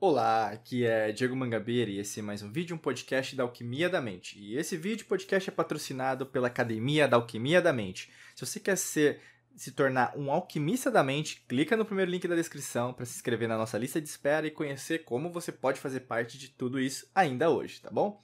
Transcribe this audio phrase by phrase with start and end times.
[0.00, 3.88] Olá, aqui é Diego Mangabeira e esse é mais um vídeo, um podcast da Alquimia
[3.88, 4.38] da Mente.
[4.38, 8.08] E esse vídeo podcast é patrocinado pela Academia da Alquimia da Mente.
[8.36, 9.20] Se você quer ser,
[9.56, 13.48] se tornar um alquimista da mente, clica no primeiro link da descrição para se inscrever
[13.48, 17.10] na nossa lista de espera e conhecer como você pode fazer parte de tudo isso
[17.12, 18.22] ainda hoje, tá bom?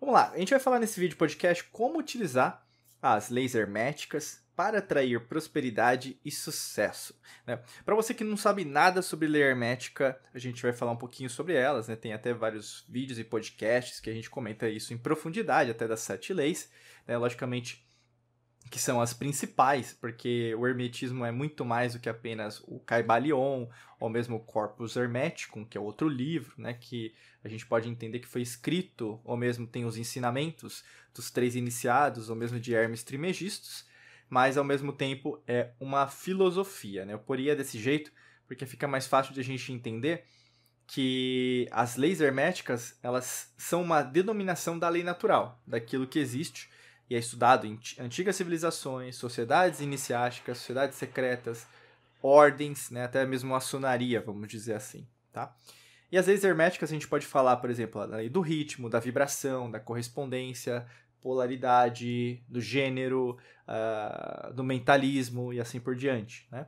[0.00, 2.64] Vamos lá, a gente vai falar nesse vídeo podcast como utilizar
[3.02, 7.14] as leis herméticas para atrair prosperidade e sucesso.
[7.46, 7.60] Né?
[7.84, 11.30] Para você que não sabe nada sobre lei hermética, a gente vai falar um pouquinho
[11.30, 11.86] sobre elas.
[11.86, 11.94] Né?
[11.94, 16.00] Tem até vários vídeos e podcasts que a gente comenta isso em profundidade, até das
[16.00, 16.68] sete leis.
[17.06, 17.16] Né?
[17.16, 17.88] Logicamente,
[18.68, 23.68] que são as principais, porque o hermetismo é muito mais do que apenas o Caibalion,
[24.00, 28.18] ou mesmo o Corpus Hermeticum, que é outro livro, né, que a gente pode entender
[28.18, 30.82] que foi escrito, ou mesmo tem os ensinamentos
[31.14, 33.86] dos três iniciados, ou mesmo de Hermes Trimegistus,
[34.28, 37.04] mas ao mesmo tempo é uma filosofia.
[37.04, 37.14] Né?
[37.14, 38.12] Eu poria desse jeito
[38.46, 40.24] porque fica mais fácil de a gente entender
[40.86, 46.70] que as leis herméticas elas são uma denominação da lei natural, daquilo que existe
[47.10, 51.66] e é estudado em antigas civilizações, sociedades iniciáticas, sociedades secretas,
[52.22, 55.54] ordens, né, até mesmo maçonaria, vamos dizer assim, tá?
[56.10, 58.98] E as leis herméticas a gente pode falar, por exemplo, da lei do ritmo, da
[58.98, 60.86] vibração, da correspondência,
[61.28, 63.36] polaridade, do gênero,
[63.68, 66.66] uh, do mentalismo e assim por diante, né?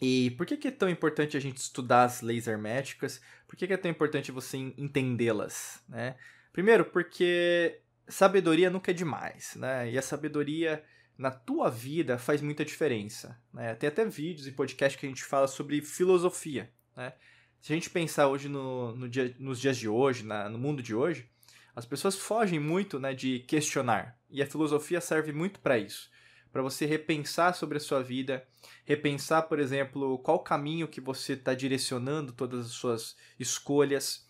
[0.00, 3.20] E por que, que é tão importante a gente estudar as leis herméticas?
[3.46, 6.16] Por que, que é tão importante você entendê-las, né?
[6.54, 9.90] Primeiro, porque sabedoria nunca é demais, né?
[9.90, 10.82] E a sabedoria
[11.18, 13.74] na tua vida faz muita diferença, né?
[13.74, 17.12] Tem até vídeos e podcasts que a gente fala sobre filosofia, né?
[17.60, 20.82] Se a gente pensar hoje no, no dia, nos dias de hoje, na, no mundo
[20.82, 21.28] de hoje,
[21.74, 24.18] as pessoas fogem muito né, de questionar.
[24.28, 26.10] E a filosofia serve muito para isso.
[26.52, 28.46] Para você repensar sobre a sua vida,
[28.84, 34.26] repensar, por exemplo, qual caminho que você está direcionando todas as suas escolhas,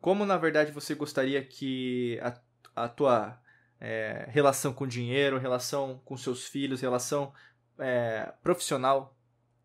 [0.00, 3.40] como na verdade você gostaria que a, a tua
[3.80, 7.32] é, relação com dinheiro, relação com seus filhos, relação
[7.78, 9.16] é, profissional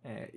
[0.04, 0.32] é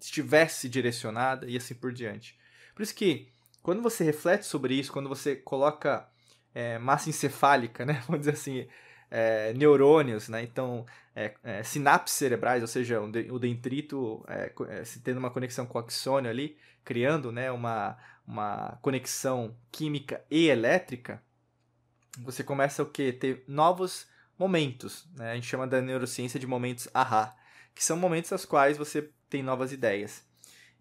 [0.00, 2.38] estivesse direcionada e assim por diante.
[2.74, 3.30] Por isso que
[3.62, 6.08] quando você reflete sobre isso, quando você coloca
[6.54, 8.66] é, massa encefálica, né, vamos dizer assim,
[9.10, 15.00] é, neurônios, né, então é, é sinapses cerebrais, ou seja, o dentrito é, é, se
[15.00, 21.22] tendo uma conexão com o axônio ali, criando né, uma, uma conexão química e elétrica,
[22.18, 23.12] você começa o que?
[23.12, 25.32] Ter novos momentos, né?
[25.32, 27.36] a gente chama da neurociência de momentos aha,
[27.74, 30.24] que são momentos aos quais você tem novas ideias.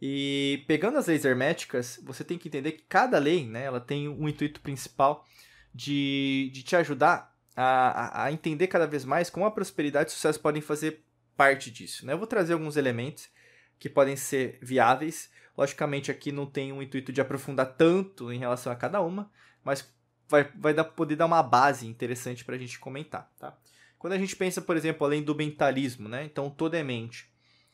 [0.02, 4.08] E pegando as leis herméticas, você tem que entender que cada lei, né, ela tem
[4.08, 5.28] um intuito principal
[5.74, 10.16] de, de te ajudar a, a entender cada vez mais como a prosperidade e o
[10.16, 11.04] sucesso podem fazer
[11.36, 12.06] parte disso.
[12.06, 12.14] Né?
[12.14, 13.30] Eu vou trazer alguns elementos
[13.78, 15.30] que podem ser viáveis.
[15.58, 19.30] Logicamente, aqui não tem um intuito de aprofundar tanto em relação a cada uma,
[19.64, 19.94] mas
[20.30, 23.30] vai, vai dar, poder dar uma base interessante para a gente comentar.
[23.38, 23.58] Tá?
[23.98, 26.24] Quando a gente pensa, por exemplo, além do mentalismo, né?
[26.24, 27.28] então todo é mente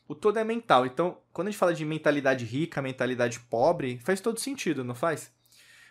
[0.08, 0.86] o todo é mental.
[0.86, 5.32] Então, quando a gente fala de mentalidade rica, mentalidade pobre, faz todo sentido, não faz?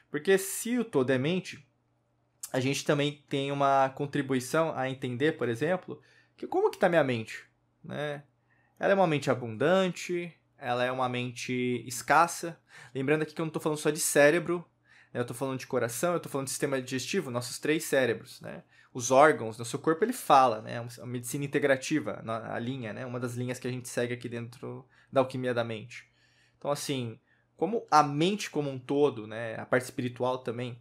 [0.09, 1.65] Porque se o todo é mente,
[2.51, 6.01] a gente também tem uma contribuição a entender, por exemplo,
[6.37, 7.43] que como que está minha mente,
[7.83, 8.23] né?
[8.79, 12.59] Ela é uma mente abundante, ela é uma mente escassa.
[12.93, 14.65] Lembrando aqui que eu não estou falando só de cérebro,
[15.13, 15.19] né?
[15.19, 18.63] eu estou falando de coração, eu estou falando de sistema digestivo, nossos três cérebros, né?
[18.95, 20.81] Os órgãos, no seu corpo ele fala, né?
[21.01, 23.05] A medicina integrativa, a linha, né?
[23.05, 26.09] Uma das linhas que a gente segue aqui dentro da alquimia da mente.
[26.57, 27.19] Então, assim,
[27.57, 29.59] como a mente como um todo, né?
[29.59, 30.79] A parte espiritual também.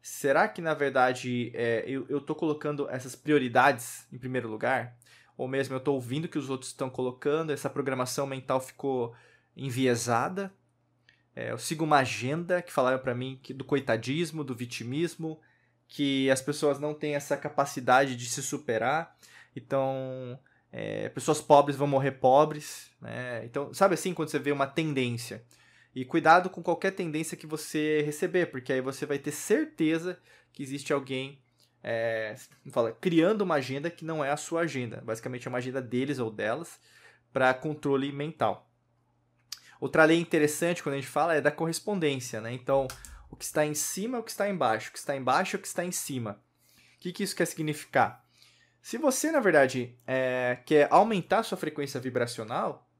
[0.00, 4.96] Será que, na verdade, é, eu, eu tô colocando essas prioridades em primeiro lugar?
[5.36, 9.16] Ou mesmo eu tô ouvindo que os outros estão colocando, essa programação mental ficou
[9.56, 10.54] enviesada?
[11.34, 15.40] É, eu sigo uma agenda que falaram para mim que do coitadismo, do vitimismo,
[15.88, 19.16] que as pessoas não têm essa capacidade de se superar.
[19.56, 20.38] Então,
[20.70, 22.90] é, pessoas pobres vão morrer pobres.
[23.00, 23.44] Né?
[23.46, 25.42] Então, sabe assim, quando você vê uma tendência.
[25.94, 30.18] E cuidado com qualquer tendência que você receber, porque aí você vai ter certeza
[30.52, 31.40] que existe alguém
[31.82, 32.34] é,
[32.70, 35.02] fala, criando uma agenda que não é a sua agenda.
[35.04, 36.78] Basicamente é uma agenda deles ou delas
[37.32, 38.70] para controle mental.
[39.80, 42.40] Outra lei interessante quando a gente fala é da correspondência.
[42.40, 42.52] Né?
[42.52, 42.86] Então,
[43.30, 45.58] o que está em cima é o que está embaixo, o que está embaixo é
[45.58, 46.42] o que está em cima.
[46.96, 48.24] O que, que isso quer significar?
[48.82, 52.90] Se você, na verdade, é, quer aumentar sua frequência vibracional,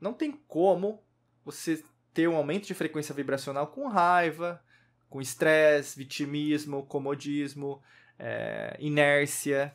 [0.00, 1.02] não tem como
[1.44, 4.62] você ter um aumento de frequência vibracional com raiva,
[5.08, 7.82] com estresse, vitimismo, comodismo,
[8.18, 9.74] é, inércia,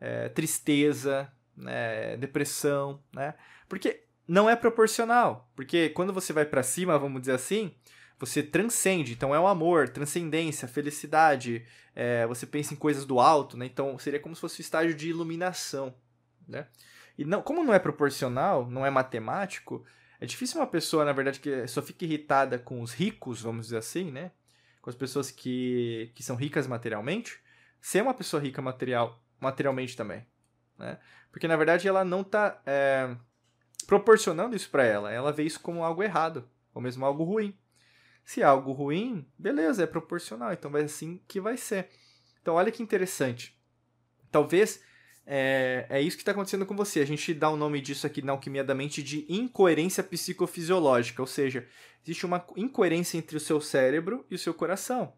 [0.00, 3.34] é, tristeza, né, depressão, né?
[3.68, 5.50] Porque não é proporcional.
[5.54, 7.74] Porque quando você vai para cima, vamos dizer assim,
[8.22, 13.56] você transcende, então é o amor, transcendência, felicidade, é, você pensa em coisas do alto,
[13.56, 13.66] né?
[13.66, 15.92] Então seria como se fosse o estágio de iluminação,
[16.46, 16.68] né?
[17.18, 19.84] E não, como não é proporcional, não é matemático,
[20.20, 23.78] é difícil uma pessoa, na verdade, que só fica irritada com os ricos, vamos dizer
[23.78, 24.30] assim, né?
[24.80, 27.40] Com as pessoas que, que são ricas materialmente,
[27.80, 30.24] ser uma pessoa rica material, materialmente também,
[30.78, 30.96] né?
[31.32, 33.16] Porque, na verdade, ela não está é,
[33.84, 37.58] proporcionando isso para ela, ela vê isso como algo errado, ou mesmo algo ruim.
[38.24, 41.88] Se é algo ruim, beleza, é proporcional, então vai assim que vai ser.
[42.40, 43.58] Então, olha que interessante.
[44.30, 44.82] Talvez
[45.26, 47.00] é, é isso que está acontecendo com você.
[47.00, 51.26] A gente dá o nome disso aqui na alquimia da mente de incoerência psicofisiológica, ou
[51.26, 51.66] seja,
[52.04, 55.12] existe uma incoerência entre o seu cérebro e o seu coração.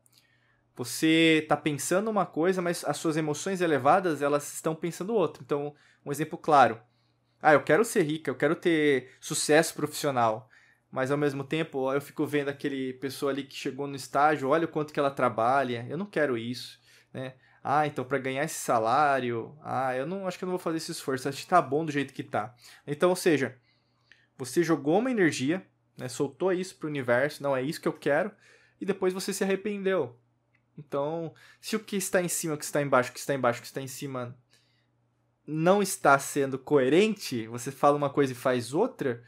[0.77, 5.43] Você está pensando uma coisa, mas as suas emoções elevadas elas estão pensando outra.
[5.43, 5.75] Então,
[6.05, 6.81] um exemplo claro.
[7.41, 10.49] Ah, eu quero ser rica, eu quero ter sucesso profissional
[10.95, 14.65] mas ao mesmo tempo eu fico vendo aquele pessoa ali que chegou no estágio, olha
[14.65, 16.81] o quanto que ela trabalha, eu não quero isso,
[17.13, 17.35] né?
[17.65, 20.77] Ah, então para ganhar esse salário, ah, eu não acho que eu não vou fazer
[20.77, 22.55] esse esforço, acho que tá bom do jeito que tá.
[22.87, 23.59] Então, ou seja,
[24.39, 25.67] você jogou uma energia,
[25.99, 28.31] né, soltou isso pro universo, não é isso que eu quero,
[28.81, 30.17] e depois você se arrependeu.
[30.79, 33.59] Então, se o que está em cima, o que está embaixo, o que está embaixo,
[33.59, 34.39] o que está em cima
[35.45, 39.25] não está sendo coerente, você fala uma coisa e faz outra,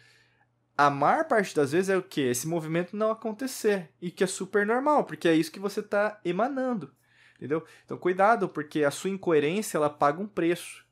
[0.76, 2.20] a maior parte das vezes é o que?
[2.20, 3.90] Esse movimento não acontecer.
[4.00, 6.94] E que é super normal, porque é isso que você está emanando.
[7.37, 7.64] Entendeu?
[7.84, 10.84] Então cuidado, porque a sua incoerência ela paga um preço.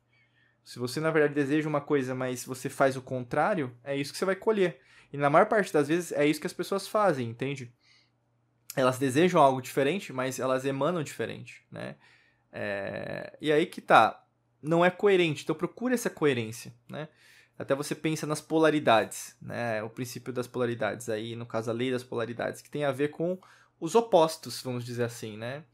[0.64, 4.18] Se você na verdade deseja uma coisa, mas você faz o contrário, é isso que
[4.18, 4.80] você vai colher.
[5.12, 7.72] E na maior parte das vezes é isso que as pessoas fazem, entende?
[8.74, 11.96] Elas desejam algo diferente, mas elas emanam diferente, né?
[12.50, 13.36] É...
[13.40, 14.22] E aí que tá.
[14.62, 17.08] Não é coerente, então procure essa coerência, né?
[17.58, 19.82] Até você pensa nas polaridades, né?
[19.82, 23.08] O princípio das polaridades aí, no caso a lei das polaridades, que tem a ver
[23.08, 23.38] com
[23.80, 25.64] os opostos, vamos dizer assim, né?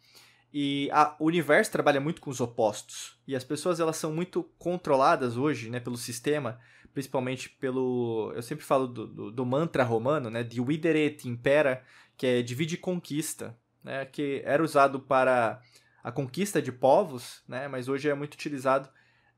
[0.53, 3.17] E a, o universo trabalha muito com os opostos.
[3.27, 6.59] E as pessoas elas são muito controladas hoje, né, pelo sistema,
[6.93, 11.85] principalmente pelo, eu sempre falo do, do, do mantra romano, né, dividere et impera,
[12.17, 15.63] que é divide e conquista, né, que era usado para
[16.03, 18.89] a conquista de povos, né, mas hoje é muito utilizado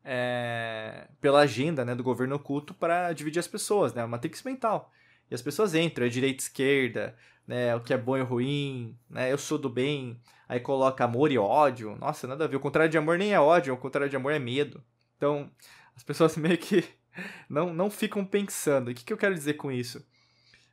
[0.05, 4.03] é, pela agenda né, do governo oculto para dividir as pessoas, né?
[4.03, 4.93] Uma matrix mental.
[5.31, 7.17] E as pessoas entram, é direita esquerda,
[7.47, 7.75] né?
[7.75, 9.33] O que é bom e ruim, né?
[9.33, 11.97] Eu sou do bem, aí coloca amor e ódio.
[11.97, 12.57] Nossa, nada a ver.
[12.57, 14.83] O contrário de amor nem é ódio, o contrário de amor é medo.
[15.17, 15.51] Então,
[15.97, 16.85] as pessoas meio que
[17.49, 18.91] não, não ficam pensando.
[18.91, 20.05] E o que, que eu quero dizer com isso?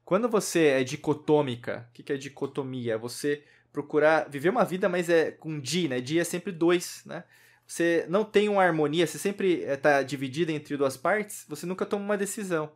[0.03, 2.95] Quando você é dicotômica, o que, que é dicotomia?
[2.95, 6.01] É você procurar viver uma vida, mas é com di, né?
[6.01, 7.23] Di é sempre dois, né?
[7.69, 11.85] Você não tem uma harmonia, você sempre está eh, dividido entre duas partes, você nunca
[11.85, 12.71] toma uma decisão.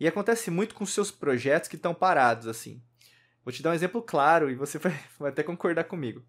[0.00, 2.82] E acontece muito com seus projetos que estão parados, assim.
[3.44, 6.24] Vou te dar um exemplo claro e você vai, vai até concordar comigo.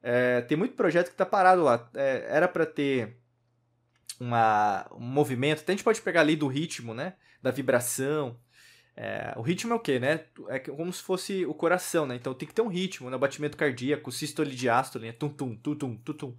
[0.00, 1.90] É, tem muito projeto que está parado lá.
[1.92, 3.16] É, era para ter
[4.20, 7.14] uma, um movimento, até a gente pode pegar ali do ritmo, né?
[7.42, 8.38] Da vibração.
[8.96, 10.26] É, o ritmo é o quê, né?
[10.46, 12.14] É como se fosse o coração, né?
[12.14, 13.16] Então tem que ter um ritmo, né?
[13.16, 15.12] O batimento cardíaco, sístole e diástole, né?
[15.12, 16.36] Tum, tum, tum, tum, tum, tum.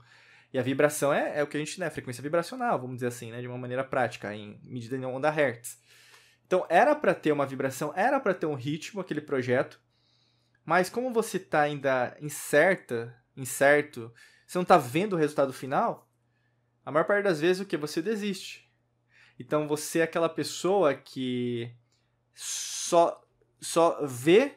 [0.56, 3.30] E a vibração é, é o que a gente, né, frequência vibracional, vamos dizer assim,
[3.30, 5.78] né, de uma maneira prática, em medida em onda hertz.
[6.48, 9.82] Então, era para ter uma vibração, era para ter um ritmo aquele projeto,
[10.64, 14.14] mas como você está ainda incerta, incerto,
[14.48, 16.10] você não está vendo o resultado final,
[16.86, 18.72] a maior parte das vezes o que você desiste.
[19.38, 21.70] Então, você é aquela pessoa que
[22.34, 23.22] só
[23.60, 24.54] só vê,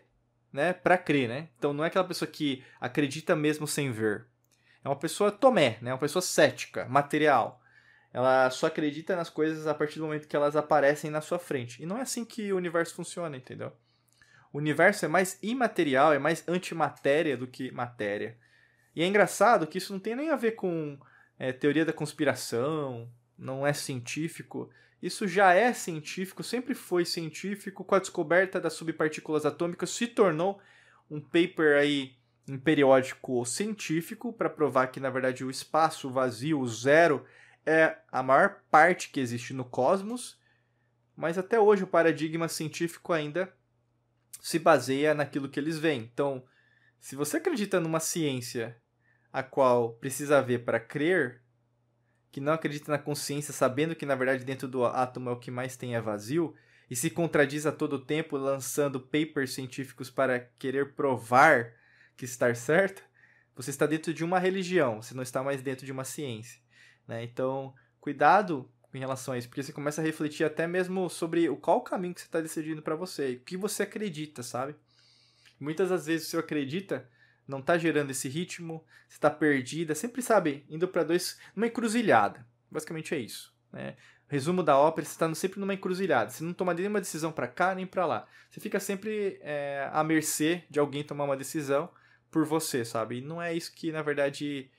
[0.52, 1.48] né, para crer, né?
[1.58, 4.28] Então, não é aquela pessoa que acredita mesmo sem ver.
[4.88, 5.92] É uma pessoa tomé, né?
[5.92, 7.62] Uma pessoa cética, material.
[8.10, 11.82] Ela só acredita nas coisas a partir do momento que elas aparecem na sua frente.
[11.82, 13.70] E não é assim que o universo funciona, entendeu?
[14.50, 18.38] O universo é mais imaterial, é mais antimatéria do que matéria.
[18.96, 20.98] E é engraçado que isso não tem nem a ver com
[21.38, 24.70] é, teoria da conspiração, não é científico.
[25.02, 27.84] Isso já é científico, sempre foi científico.
[27.84, 30.58] Com a descoberta das subpartículas atômicas, se tornou
[31.10, 32.17] um paper aí
[32.48, 37.24] um periódico científico para provar que, na verdade, o espaço vazio, o zero,
[37.66, 40.38] é a maior parte que existe no cosmos,
[41.16, 43.52] mas até hoje o paradigma científico ainda
[44.40, 46.08] se baseia naquilo que eles veem.
[46.12, 46.44] Então,
[47.00, 48.76] se você acredita numa ciência
[49.32, 51.42] a qual precisa ver para crer,
[52.30, 55.50] que não acredita na consciência, sabendo que na verdade dentro do átomo é o que
[55.50, 56.54] mais tem é vazio,
[56.90, 61.74] e se contradiz a todo tempo lançando papers científicos para querer provar
[62.18, 63.00] que estar certa,
[63.54, 66.60] você está dentro de uma religião, você não está mais dentro de uma ciência.
[67.06, 67.22] Né?
[67.22, 71.56] Então, cuidado em relação a isso, porque você começa a refletir até mesmo sobre o
[71.56, 74.74] qual o caminho que você está decidindo para você, o que você acredita, sabe?
[75.60, 77.08] Muitas das vezes você acredita,
[77.46, 82.46] não tá gerando esse ritmo, você tá perdida, sempre sabe, indo para dois, uma encruzilhada.
[82.70, 83.96] Basicamente é isso, né?
[84.26, 86.30] Resumo da ópera, você está sempre numa encruzilhada.
[86.30, 88.26] Você não toma nenhuma decisão para cá nem para lá.
[88.50, 91.90] Você fica sempre é, à mercê de alguém tomar uma decisão
[92.30, 93.18] por você, sabe?
[93.18, 94.70] E não é isso que, na verdade,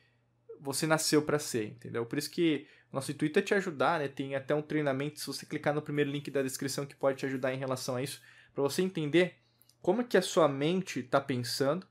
[0.59, 2.05] você nasceu para ser, entendeu?
[2.05, 4.07] Por isso que nosso intuito é te ajudar, né?
[4.07, 7.25] Tem até um treinamento, se você clicar no primeiro link da descrição que pode te
[7.25, 8.21] ajudar em relação a isso,
[8.53, 9.35] para você entender
[9.81, 11.87] como que a sua mente está pensando,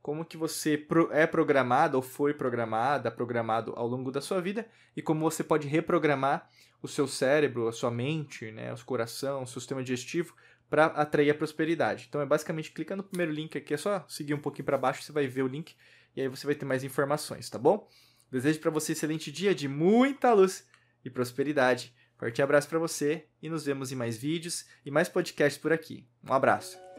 [0.00, 4.66] como que você é programado ou foi programada, programado ao longo da sua vida
[4.96, 6.48] e como você pode reprogramar
[6.82, 10.34] o seu cérebro, a sua mente, né, o coração, o seu sistema digestivo
[10.72, 12.06] para atrair a prosperidade.
[12.08, 15.02] Então é basicamente clica no primeiro link aqui, é só seguir um pouquinho para baixo,
[15.02, 15.76] você vai ver o link
[16.16, 17.86] e aí você vai ter mais informações, tá bom?
[18.30, 20.66] Desejo para você um excelente dia de muita luz
[21.04, 21.94] e prosperidade.
[22.16, 26.06] Forte abraço para você e nos vemos em mais vídeos e mais podcasts por aqui.
[26.24, 26.91] Um abraço.